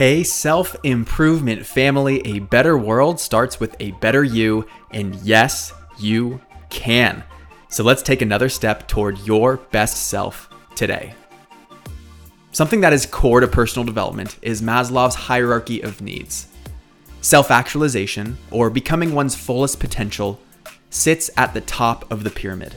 [0.00, 6.40] Hey, self improvement family, a better world starts with a better you, and yes, you
[6.70, 7.22] can.
[7.68, 11.12] So let's take another step toward your best self today.
[12.50, 16.46] Something that is core to personal development is Maslow's hierarchy of needs.
[17.20, 20.40] Self actualization, or becoming one's fullest potential,
[20.88, 22.74] sits at the top of the pyramid.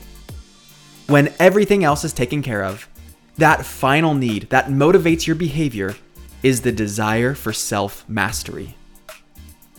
[1.08, 2.90] When everything else is taken care of,
[3.38, 5.96] that final need that motivates your behavior
[6.44, 8.76] is the desire for self mastery.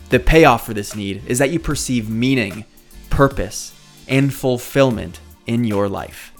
[0.09, 2.65] The payoff for this need is that you perceive meaning,
[3.09, 3.73] purpose,
[4.07, 6.33] and fulfillment in your life.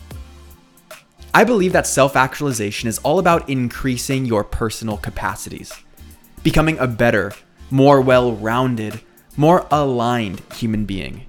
[1.34, 5.72] I believe that self actualization is all about increasing your personal capacities,
[6.44, 7.32] becoming a better,
[7.70, 9.02] more well rounded,
[9.38, 11.26] more aligned human being.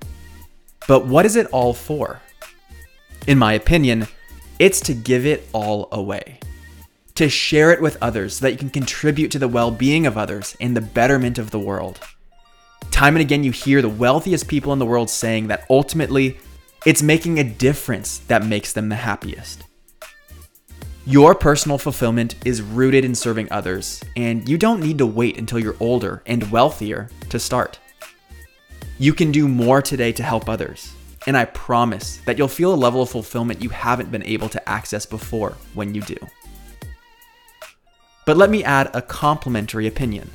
[0.88, 2.22] But what is it all for?
[3.26, 4.06] In my opinion,
[4.58, 6.38] it's to give it all away
[7.16, 10.16] to share it with others so that you can contribute to the well being of
[10.16, 11.98] others and the betterment of the world.
[12.90, 16.38] Time and again, you hear the wealthiest people in the world saying that ultimately,
[16.84, 19.64] it's making a difference that makes them the happiest.
[21.04, 25.58] Your personal fulfillment is rooted in serving others, and you don't need to wait until
[25.58, 27.78] you're older and wealthier to start.
[28.98, 30.92] You can do more today to help others,
[31.26, 34.68] and I promise that you'll feel a level of fulfillment you haven't been able to
[34.68, 36.16] access before when you do.
[38.26, 40.28] But let me add a complementary opinion.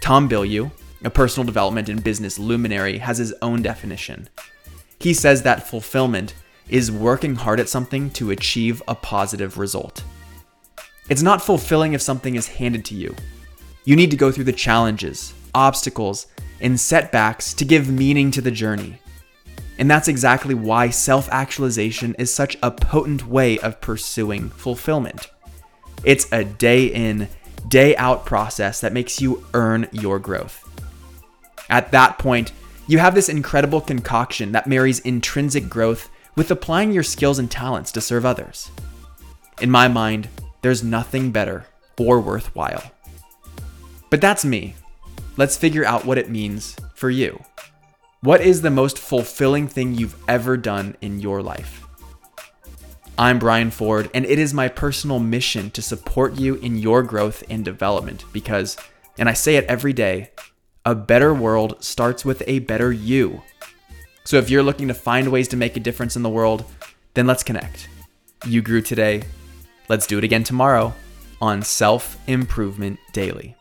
[0.00, 0.70] Tom Bilyeu,
[1.04, 4.28] a personal development and business luminary, has his own definition.
[5.00, 6.34] He says that fulfillment
[6.68, 10.04] is working hard at something to achieve a positive result.
[11.10, 13.16] It's not fulfilling if something is handed to you.
[13.84, 16.28] You need to go through the challenges, obstacles,
[16.60, 19.00] and setbacks to give meaning to the journey.
[19.76, 25.28] And that's exactly why self actualization is such a potent way of pursuing fulfillment.
[26.04, 27.28] It's a day in,
[27.68, 30.68] day out process that makes you earn your growth.
[31.70, 32.52] At that point,
[32.86, 37.92] you have this incredible concoction that marries intrinsic growth with applying your skills and talents
[37.92, 38.70] to serve others.
[39.60, 40.28] In my mind,
[40.62, 41.66] there's nothing better
[41.98, 42.82] or worthwhile.
[44.10, 44.74] But that's me.
[45.36, 47.42] Let's figure out what it means for you.
[48.20, 51.81] What is the most fulfilling thing you've ever done in your life?
[53.18, 57.44] I'm Brian Ford, and it is my personal mission to support you in your growth
[57.50, 58.78] and development because,
[59.18, 60.30] and I say it every day,
[60.86, 63.42] a better world starts with a better you.
[64.24, 66.64] So if you're looking to find ways to make a difference in the world,
[67.12, 67.88] then let's connect.
[68.46, 69.22] You grew today.
[69.88, 70.94] Let's do it again tomorrow
[71.40, 73.56] on Self Improvement Daily.